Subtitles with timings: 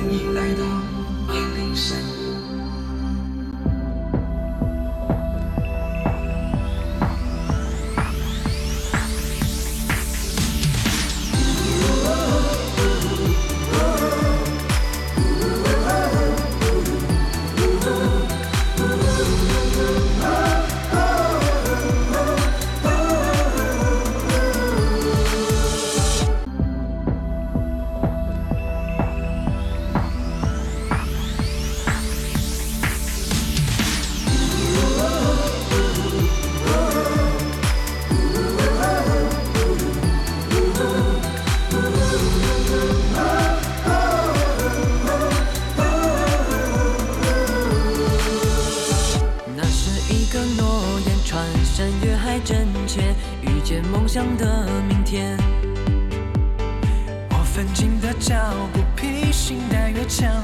[0.00, 0.64] 欢迎来到
[1.28, 1.98] 阿里山
[54.12, 55.38] 想的明天。
[57.30, 58.34] 我奋进的脚
[58.72, 60.42] 步，披星戴月强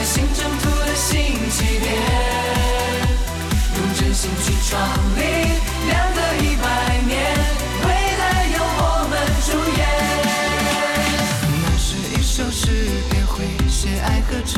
[0.00, 1.12] 在新征途的新
[1.50, 1.92] 起点，
[3.76, 4.80] 用真心去创
[5.14, 5.20] 立
[5.88, 7.20] 两个一百年，
[7.84, 9.12] 未来由我们
[9.44, 9.80] 主演。
[11.60, 12.64] 那是一首诗
[13.10, 14.56] 篇，会写爱和真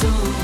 [0.00, 0.37] So.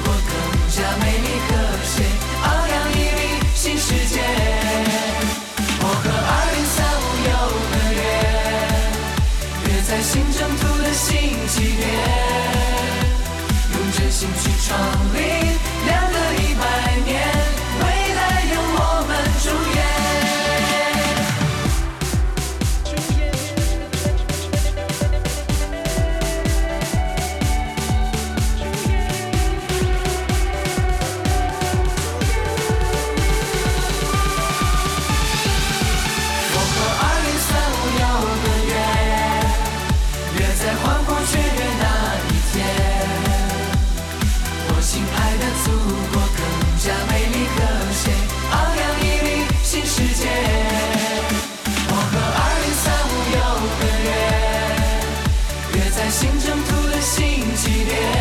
[56.38, 58.13] 征途的新起点